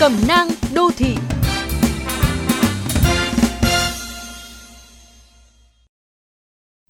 [0.00, 1.16] Cẩm nang đô thị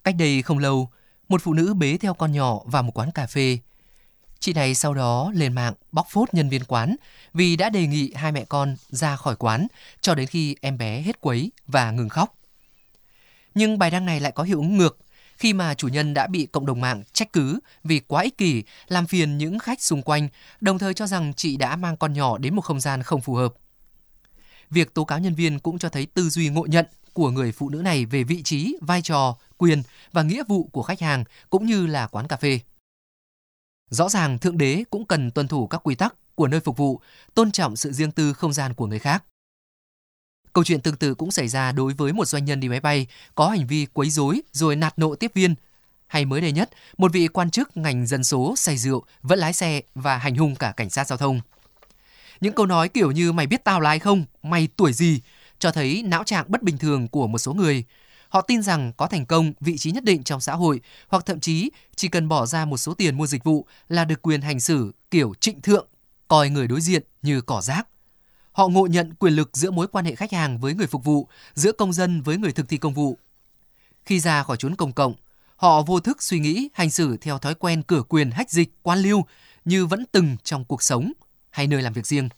[0.04, 0.90] Cách đây không lâu,
[1.28, 3.58] một phụ nữ bế theo con nhỏ vào một quán cà phê.
[4.40, 6.96] Chị này sau đó lên mạng bóc phốt nhân viên quán
[7.34, 9.66] vì đã đề nghị hai mẹ con ra khỏi quán
[10.00, 12.38] cho đến khi em bé hết quấy và ngừng khóc.
[13.54, 14.98] Nhưng bài đăng này lại có hiệu ứng ngược
[15.36, 18.62] khi mà chủ nhân đã bị cộng đồng mạng trách cứ vì quá ích kỷ,
[18.88, 20.28] làm phiền những khách xung quanh,
[20.60, 23.34] đồng thời cho rằng chị đã mang con nhỏ đến một không gian không phù
[23.34, 23.54] hợp.
[24.70, 27.68] Việc tố cáo nhân viên cũng cho thấy tư duy ngộ nhận của người phụ
[27.68, 29.82] nữ này về vị trí, vai trò, quyền
[30.12, 32.60] và nghĩa vụ của khách hàng cũng như là quán cà phê.
[33.90, 37.00] Rõ ràng thượng đế cũng cần tuân thủ các quy tắc của nơi phục vụ,
[37.34, 39.24] tôn trọng sự riêng tư không gian của người khác.
[40.56, 43.06] Câu chuyện tương tự cũng xảy ra đối với một doanh nhân đi máy bay
[43.34, 45.54] có hành vi quấy rối rồi nạt nộ tiếp viên.
[46.06, 49.52] Hay mới đây nhất, một vị quan chức ngành dân số say rượu vẫn lái
[49.52, 51.40] xe và hành hung cả cảnh sát giao thông.
[52.40, 55.20] Những câu nói kiểu như mày biết tao là ai không, mày tuổi gì,
[55.58, 57.84] cho thấy não trạng bất bình thường của một số người.
[58.28, 61.40] Họ tin rằng có thành công, vị trí nhất định trong xã hội hoặc thậm
[61.40, 64.60] chí chỉ cần bỏ ra một số tiền mua dịch vụ là được quyền hành
[64.60, 65.86] xử kiểu trịnh thượng,
[66.28, 67.86] coi người đối diện như cỏ rác.
[68.56, 71.28] Họ ngộ nhận quyền lực giữa mối quan hệ khách hàng với người phục vụ,
[71.54, 73.18] giữa công dân với người thực thi công vụ.
[74.04, 75.14] Khi ra khỏi chốn công cộng,
[75.56, 78.98] họ vô thức suy nghĩ hành xử theo thói quen cửa quyền hách dịch quan
[78.98, 79.26] liêu
[79.64, 81.12] như vẫn từng trong cuộc sống
[81.50, 82.28] hay nơi làm việc riêng.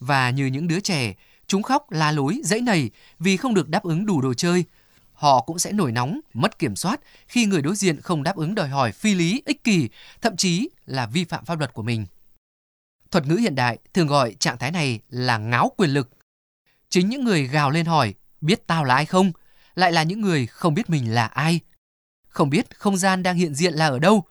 [0.00, 1.14] Và như những đứa trẻ,
[1.46, 4.64] chúng khóc la lối dãy nầy vì không được đáp ứng đủ đồ chơi.
[5.12, 8.54] Họ cũng sẽ nổi nóng, mất kiểm soát khi người đối diện không đáp ứng
[8.54, 9.88] đòi hỏi phi lý, ích kỷ,
[10.20, 12.06] thậm chí là vi phạm pháp luật của mình.
[13.12, 16.10] Thuật ngữ hiện đại thường gọi trạng thái này là ngáo quyền lực.
[16.88, 19.32] Chính những người gào lên hỏi biết tao là ai không
[19.74, 21.60] lại là những người không biết mình là ai,
[22.28, 24.24] không biết không gian đang hiện diện là ở đâu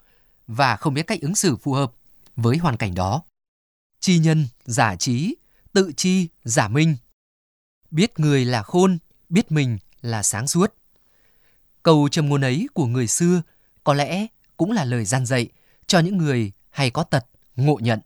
[0.48, 1.94] và không biết cách ứng xử phù hợp
[2.36, 3.24] với hoàn cảnh đó.
[4.00, 5.36] Chi nhân, giả trí,
[5.74, 6.96] tự chi, giả minh.
[7.92, 8.98] Biết người là khôn,
[9.30, 10.74] biết mình là sáng suốt.
[11.84, 13.42] Câu trầm ngôn ấy của người xưa
[13.84, 14.28] có lẽ
[14.58, 15.50] cũng là lời gian dạy
[15.88, 17.26] cho những người hay có tật
[17.56, 18.00] ngộ nhận.